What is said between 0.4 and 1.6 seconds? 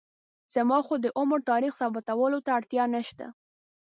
زما خو د عمر